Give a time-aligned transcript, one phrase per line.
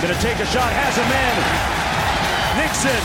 [0.00, 1.34] Gonna take a shot, has a man.
[2.56, 3.02] Nixon.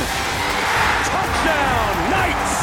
[1.10, 2.54] Touchdown, Knights!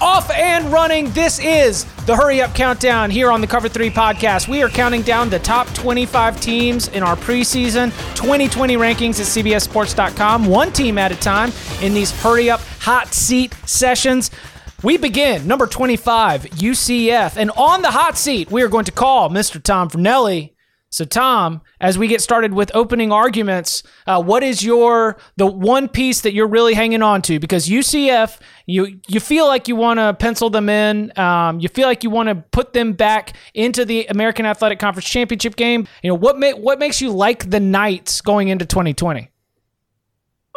[0.00, 1.10] Off and running.
[1.10, 4.48] This is the Hurry Up Countdown here on the Cover 3 podcast.
[4.48, 10.46] We are counting down the top 25 teams in our preseason 2020 rankings at CBSSports.com,
[10.46, 14.30] one team at a time in these Hurry Up Hot Seat sessions.
[14.82, 17.36] We begin number 25, UCF.
[17.36, 19.62] And on the hot seat, we are going to call Mr.
[19.62, 20.51] Tom Fornelli.
[20.92, 25.88] So, Tom, as we get started with opening arguments, uh, what is your the one
[25.88, 27.40] piece that you're really hanging on to?
[27.40, 31.88] Because UCF, you you feel like you want to pencil them in, um, you feel
[31.88, 35.88] like you want to put them back into the American Athletic Conference championship game.
[36.02, 39.30] You know what ma- what makes you like the Knights going into 2020?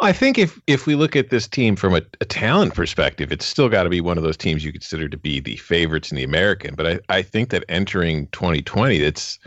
[0.00, 3.46] I think if if we look at this team from a, a talent perspective, it's
[3.46, 6.16] still got to be one of those teams you consider to be the favorites in
[6.18, 6.74] the American.
[6.74, 9.38] But I, I think that entering 2020, it's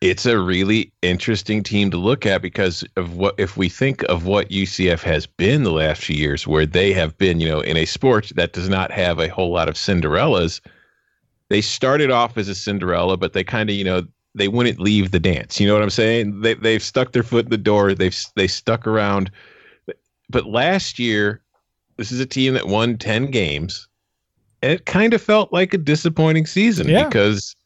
[0.00, 4.26] it's a really interesting team to look at because of what if we think of
[4.26, 7.76] what UCF has been the last few years, where they have been, you know, in
[7.76, 10.60] a sport that does not have a whole lot of Cinderellas.
[11.48, 15.10] They started off as a Cinderella, but they kind of, you know, they wouldn't leave
[15.10, 15.58] the dance.
[15.58, 16.42] You know what I'm saying?
[16.42, 17.94] They they've stuck their foot in the door.
[17.94, 19.30] They've they stuck around.
[20.30, 21.40] But last year,
[21.96, 23.88] this is a team that won 10 games.
[24.62, 27.04] And it kind of felt like a disappointing season Yeah.
[27.08, 27.56] because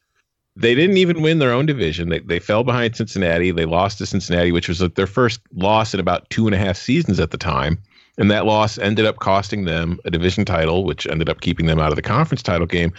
[0.54, 2.10] they didn't even win their own division.
[2.10, 3.50] They, they fell behind Cincinnati.
[3.50, 6.58] They lost to Cincinnati, which was like their first loss in about two and a
[6.58, 7.78] half seasons at the time.
[8.18, 11.78] And that loss ended up costing them a division title, which ended up keeping them
[11.78, 12.92] out of the conference title game.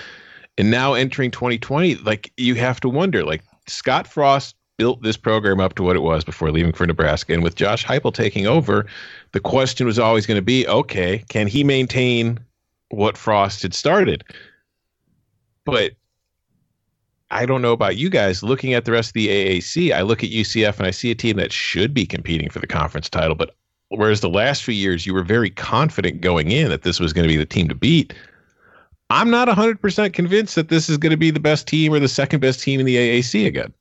[0.58, 5.60] And now entering 2020, like you have to wonder, like Scott Frost built this program
[5.60, 7.34] up to what it was before leaving for Nebraska.
[7.34, 8.88] And with Josh Heupel taking over,
[9.32, 12.40] the question was always going to be, okay, can he maintain
[12.90, 14.24] what Frost had started?
[15.66, 15.94] But
[17.34, 18.44] I don't know about you guys.
[18.44, 21.16] Looking at the rest of the AAC, I look at UCF and I see a
[21.16, 23.36] team that should be competing for the conference title.
[23.36, 23.56] But
[23.90, 27.28] whereas the last few years you were very confident going in that this was going
[27.28, 28.14] to be the team to beat,
[29.10, 32.08] I'm not 100% convinced that this is going to be the best team or the
[32.08, 33.74] second best team in the AAC again.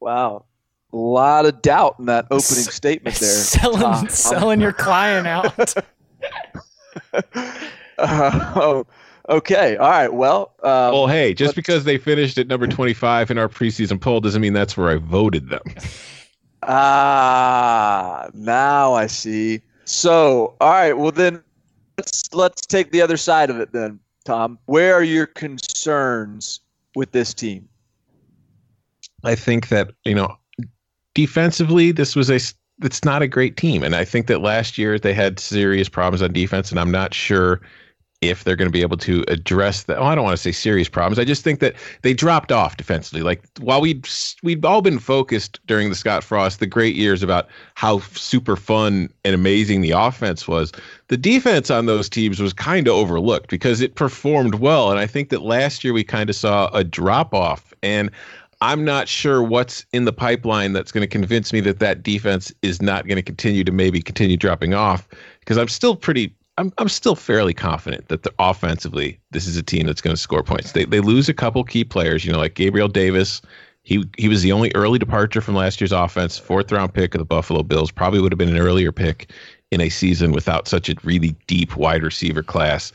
[0.00, 0.44] Wow.
[0.92, 3.28] A lot of doubt in that opening S- statement there.
[3.30, 4.08] selling Tom.
[4.10, 5.74] selling your client out.
[7.96, 8.86] Uh, oh,
[9.28, 9.76] okay.
[9.76, 10.12] All right.
[10.12, 14.00] Well, um, well, hey, just but- because they finished at number 25 in our preseason
[14.00, 15.62] poll doesn't mean that's where I voted them.
[16.62, 19.60] ah, now I see.
[19.84, 20.94] So, all right.
[20.94, 21.42] Well, then
[21.98, 24.58] let's let's take the other side of it then, Tom.
[24.66, 26.60] Where are your concerns
[26.94, 27.68] with this team?
[29.24, 30.36] I think that you know,
[31.14, 32.40] defensively, this was a
[32.82, 36.22] it's not a great team, and I think that last year they had serious problems
[36.22, 37.60] on defense, and I'm not sure
[38.28, 39.98] if they're going to be able to address that.
[39.98, 41.18] Oh, I don't want to say serious problems.
[41.18, 43.22] I just think that they dropped off defensively.
[43.22, 44.00] Like while we
[44.42, 49.08] we'd all been focused during the Scott Frost, the great years about how super fun
[49.24, 50.72] and amazing the offense was,
[51.08, 55.06] the defense on those teams was kind of overlooked because it performed well, and I
[55.06, 58.10] think that last year we kind of saw a drop off and.
[58.60, 62.50] I'm not sure what's in the pipeline that's going to convince me that that defense
[62.62, 65.06] is not going to continue to maybe continue dropping off
[65.40, 69.62] because I'm still pretty I'm I'm still fairly confident that the offensively this is a
[69.62, 70.72] team that's going to score points.
[70.72, 73.42] They they lose a couple key players, you know, like Gabriel Davis.
[73.82, 77.18] He he was the only early departure from last year's offense, fourth round pick of
[77.18, 77.90] the Buffalo Bills.
[77.90, 79.30] Probably would have been an earlier pick
[79.70, 82.92] in a season without such a really deep wide receiver class.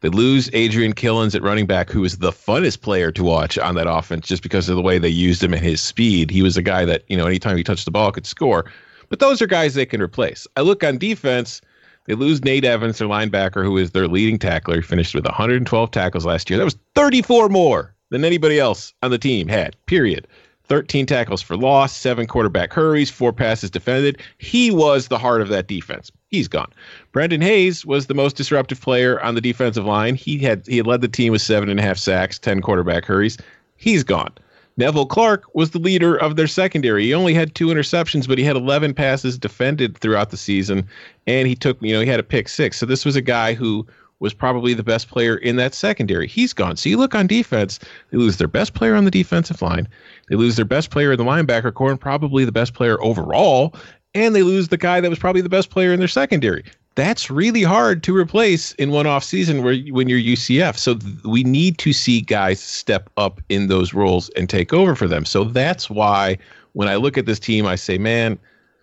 [0.00, 3.76] They lose Adrian Killins at running back, who was the funnest player to watch on
[3.76, 6.28] that offense just because of the way they used him and his speed.
[6.28, 8.64] He was a guy that, you know, anytime he touched the ball could score.
[9.10, 10.44] But those are guys they can replace.
[10.56, 11.60] I look on defense,
[12.06, 14.76] they lose Nate Evans, their linebacker, who is their leading tackler.
[14.76, 16.58] He finished with 112 tackles last year.
[16.58, 20.26] That was 34 more than anybody else on the team had, period.
[20.64, 24.20] 13 tackles for loss, seven quarterback hurries, four passes defended.
[24.38, 26.10] He was the heart of that defense.
[26.28, 26.72] He's gone.
[27.12, 30.14] Brendon Hayes was the most disruptive player on the defensive line.
[30.14, 33.04] He had he had led the team with seven and a half sacks, 10 quarterback
[33.04, 33.36] hurries.
[33.76, 34.32] He's gone.
[34.78, 37.04] Nevelle Clarke was the leader of their secondary.
[37.04, 40.86] He only had two interceptions, but he had 11 passes defended throughout the season,
[41.26, 42.78] and he took, you know, he had a pick six.
[42.78, 43.86] So this was a guy who
[44.20, 46.28] was probably the best player in that secondary.
[46.28, 46.76] He's gone.
[46.76, 47.80] So you look on defense,
[48.10, 49.88] they lose their best player on the defensive line,
[50.28, 53.74] they lose their best player in the linebacker core, and probably the best player overall,
[54.14, 56.64] and they lose the guy that was probably the best player in their secondary.
[56.94, 60.76] That's really hard to replace in one off season where when you're UCF.
[60.76, 64.94] So th- we need to see guys step up in those roles and take over
[64.94, 65.24] for them.
[65.24, 66.36] So that's why
[66.74, 68.38] when I look at this team, I say, man,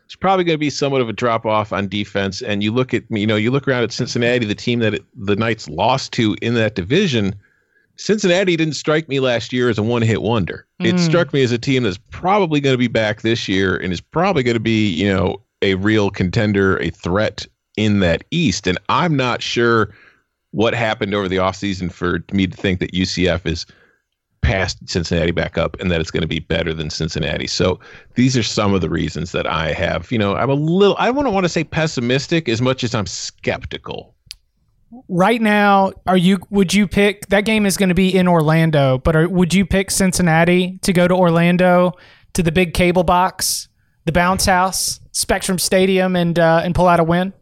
[0.10, 2.42] It's probably going to be somewhat of a drop off on defense.
[2.42, 4.96] And you look at, me, you know, you look around at Cincinnati, the team that
[4.96, 7.36] it, the Knights lost to in that division.
[7.96, 10.66] Cincinnati didn't strike me last year as a one hit wonder.
[10.82, 10.96] Mm.
[10.96, 13.94] It struck me as a team that's probably going to be back this year and
[13.94, 17.46] is probably going to be, you know, a real contender, a threat
[17.80, 18.68] in that East.
[18.68, 19.96] And I'm not sure
[20.52, 23.66] what happened over the offseason for me to think that UCF is
[24.42, 27.48] past Cincinnati back up and that it's going to be better than Cincinnati.
[27.48, 27.80] So
[28.16, 31.10] these are some of the reasons that I have, you know, I'm a little, I
[31.10, 34.14] wouldn't want to say pessimistic as much as I'm skeptical.
[35.08, 38.98] Right now, are you, would you pick, that game is going to be in Orlando,
[38.98, 41.94] but are, would you pick Cincinnati to go to Orlando
[42.34, 43.70] to the big cable box,
[44.04, 47.34] the bounce house, Spectrum Stadium and, uh, and pull out a win?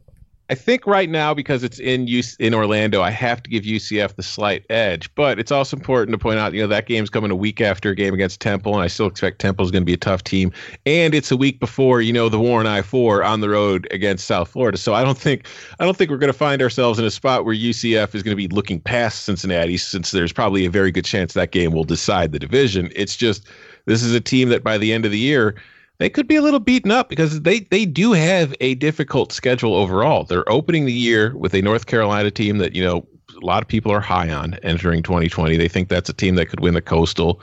[0.50, 4.16] I think right now because it's in use in Orlando, I have to give UCF
[4.16, 5.14] the slight edge.
[5.16, 7.90] But it's also important to point out, you know, that game's coming a week after
[7.90, 10.54] a game against Temple, and I still expect Temple's going to be a tough team.
[10.86, 14.26] And it's a week before, you know, the War on I-4 on the road against
[14.26, 14.78] South Florida.
[14.78, 15.48] So I don't think
[15.80, 18.32] I don't think we're going to find ourselves in a spot where UCF is going
[18.32, 21.84] to be looking past Cincinnati, since there's probably a very good chance that game will
[21.84, 22.90] decide the division.
[22.96, 23.48] It's just
[23.86, 25.56] this is a team that by the end of the year
[26.00, 29.76] they could be a little beaten up because they they do have a difficult schedule
[29.76, 30.24] overall.
[30.24, 33.08] They're opening the year with a North Carolina team that you know
[33.42, 35.58] a lot of people are high on entering 2020.
[35.58, 37.40] They think that's a team that could win the Coastal.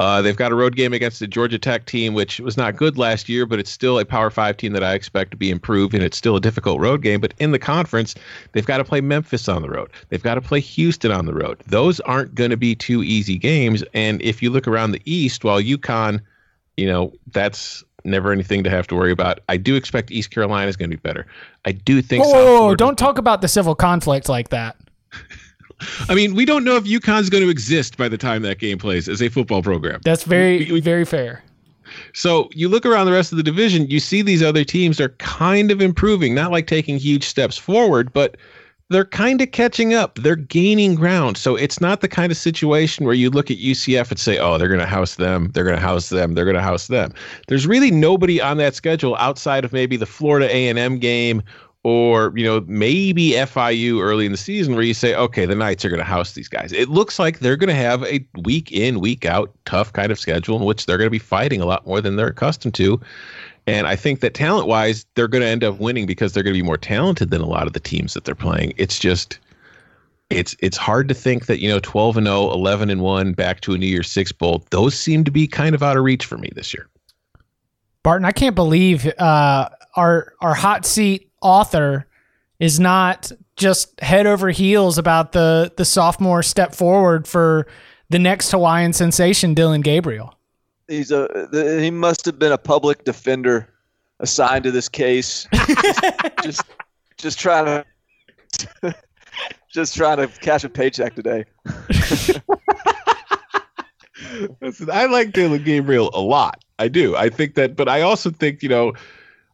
[0.00, 2.96] Uh, they've got a road game against the Georgia Tech team, which was not good
[2.98, 5.92] last year, but it's still a Power Five team that I expect to be improved,
[5.92, 7.20] and it's still a difficult road game.
[7.20, 8.14] But in the conference,
[8.52, 9.90] they've got to play Memphis on the road.
[10.08, 11.60] They've got to play Houston on the road.
[11.66, 13.82] Those aren't going to be two easy games.
[13.92, 16.20] And if you look around the East, while UConn,
[16.76, 19.40] you know, that's never anything to have to worry about.
[19.48, 21.26] I do expect East Carolina is going to be better.
[21.64, 22.24] I do think.
[22.26, 24.76] Oh, don't talk about the civil conflict like that.
[26.08, 28.78] I mean, we don't know if UConn's going to exist by the time that game
[28.78, 30.00] plays as a football program.
[30.04, 31.42] That's very, we, we, very fair.
[32.14, 35.10] So you look around the rest of the division, you see these other teams are
[35.10, 38.36] kind of improving, not like taking huge steps forward, but
[38.90, 40.18] they're kind of catching up.
[40.18, 41.36] They're gaining ground.
[41.36, 44.56] So it's not the kind of situation where you look at UCF and say, "Oh,
[44.56, 45.50] they're going to house them.
[45.52, 46.34] They're going to house them.
[46.34, 47.12] They're going to house them."
[47.48, 51.42] There's really nobody on that schedule outside of maybe the Florida A&M game
[51.84, 55.84] or, you know, maybe FIU early in the season where you say, "Okay, the Knights
[55.84, 58.72] are going to house these guys." It looks like they're going to have a week
[58.72, 61.66] in, week out tough kind of schedule in which they're going to be fighting a
[61.66, 63.00] lot more than they're accustomed to.
[63.68, 66.54] And I think that talent wise, they're going to end up winning because they're going
[66.54, 68.72] to be more talented than a lot of the teams that they're playing.
[68.78, 69.38] It's just,
[70.30, 73.60] it's it's hard to think that you know 12 and 0 11 and 1 back
[73.60, 76.26] to a new year's six bowl those seem to be kind of out of reach
[76.26, 76.86] for me this year
[78.02, 82.06] barton i can't believe uh, our our hot seat author
[82.60, 87.66] is not just head over heels about the the sophomore step forward for
[88.10, 90.37] the next hawaiian sensation Dillon Gabriel
[90.88, 91.48] he's a
[91.80, 93.68] he must have been a public defender
[94.20, 95.46] assigned to this case.
[96.42, 96.62] just
[97.16, 97.84] just trying to
[99.70, 101.44] just trying to cash a paycheck today.
[104.60, 106.64] Listen, I like Dillon Gabriel a lot.
[106.78, 107.16] I do.
[107.16, 108.92] I think that, but I also think you know,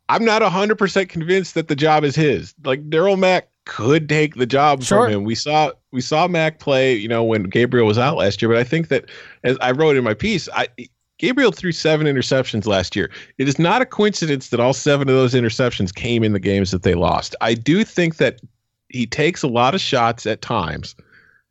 [0.08, 2.54] I'm not hundred percent convinced that the job is his.
[2.64, 5.04] Like Darriel Mack could take the job sure.
[5.04, 5.24] from him.
[5.24, 8.50] We saw we saw Mack play, you know, when Gabriel was out last year.
[8.50, 9.10] But I think that,
[9.42, 10.68] as I wrote in my piece, I
[11.18, 13.10] Gabriel threw seven interceptions last year.
[13.38, 16.70] It is not a coincidence that all seven of those interceptions came in the games
[16.72, 17.36] that they lost.
[17.40, 18.40] I do think that
[18.88, 20.94] he takes a lot of shots at times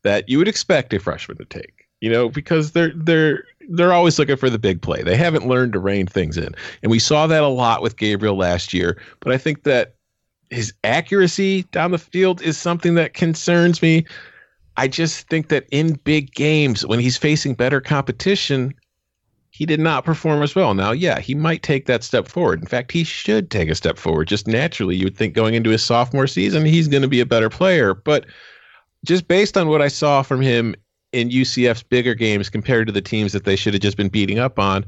[0.03, 1.87] that you would expect a freshman to take.
[2.01, 5.03] You know, because they're they're they're always looking for the big play.
[5.03, 6.53] They haven't learned to rein things in.
[6.81, 9.01] And we saw that a lot with Gabriel last year.
[9.21, 9.95] But I think that
[10.49, 14.05] his accuracy down the field is something that concerns me.
[14.75, 18.73] I just think that in big games, when he's facing better competition,
[19.53, 20.73] he did not perform as well.
[20.73, 22.59] Now, yeah, he might take that step forward.
[22.59, 24.27] In fact, he should take a step forward.
[24.27, 27.25] Just naturally, you would think going into his sophomore season, he's going to be a
[27.25, 27.93] better player.
[27.93, 28.25] But
[29.05, 30.73] just based on what I saw from him
[31.11, 34.39] in UCF's bigger games compared to the teams that they should have just been beating
[34.39, 34.85] up on,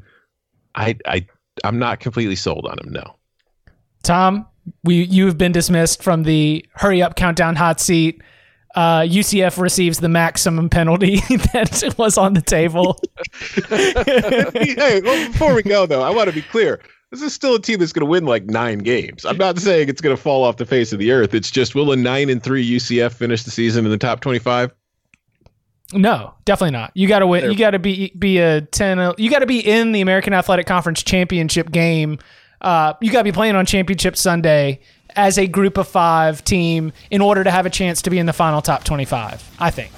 [0.74, 1.28] I, I,
[1.64, 2.92] I'm not completely sold on him.
[2.92, 3.18] No.
[4.02, 4.48] Tom,
[4.84, 8.20] we you have been dismissed from the hurry up countdown hot seat
[8.76, 11.16] uh, UCF receives the maximum penalty
[11.54, 13.00] that was on the table.
[13.70, 16.82] hey, well, before we go, though, I want to be clear.
[17.12, 19.24] This is still a team that's going to win like nine games.
[19.26, 21.34] I'm not saying it's going to fall off the face of the earth.
[21.34, 24.74] It's just will a nine and three UCF finish the season in the top 25?
[25.94, 26.92] No, definitely not.
[26.96, 27.50] You got to win.
[27.50, 29.14] You got to be be a ten.
[29.18, 32.18] You got to be in the American Athletic Conference championship game.
[32.60, 34.82] Uh, you got to be playing on championship Sunday
[35.16, 38.26] as a group of five team in order to have a chance to be in
[38.26, 39.92] the final top 25, I think.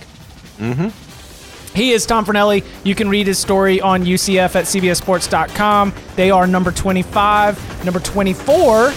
[0.57, 1.75] Mm-hmm.
[1.75, 2.65] He is Tom Fornelli.
[2.83, 5.93] You can read his story on UCF at CBSSports.com.
[6.15, 7.85] They are number 25.
[7.85, 8.93] Number 24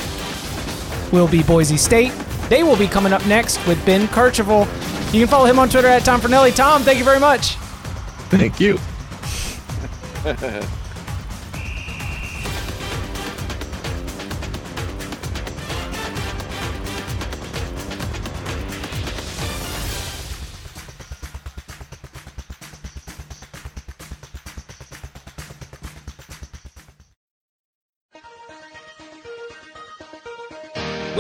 [1.13, 2.13] will be Boise State.
[2.49, 4.67] They will be coming up next with Ben Kercheval.
[5.13, 6.55] You can follow him on Twitter at Tom Fornelli.
[6.55, 7.57] Tom, thank you very much.
[8.31, 8.79] Thank you.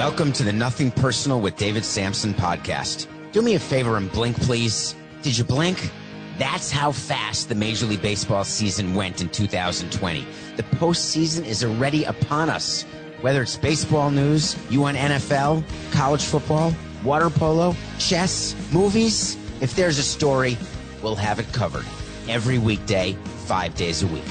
[0.00, 3.06] Welcome to the Nothing Personal with David Samson podcast.
[3.32, 4.94] Do me a favor and blink, please.
[5.20, 5.90] Did you blink?
[6.38, 10.26] That's how fast the Major League Baseball season went in 2020.
[10.56, 12.84] The postseason is already upon us.
[13.20, 19.98] Whether it's baseball news, you on NFL, college football, water polo, chess, movies, if there's
[19.98, 20.56] a story,
[21.02, 21.84] we'll have it covered.
[22.26, 24.24] Every weekday, five days a week.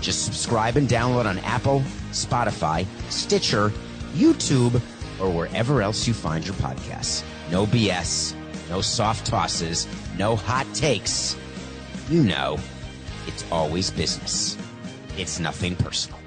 [0.00, 3.70] Just subscribe and download on Apple, Spotify, Stitcher,
[4.14, 4.80] YouTube,
[5.20, 7.24] or wherever else you find your podcasts.
[7.50, 8.34] No BS,
[8.68, 9.86] no soft tosses,
[10.18, 11.36] no hot takes.
[12.08, 12.58] You know,
[13.26, 14.56] it's always business.
[15.16, 16.19] It's nothing personal.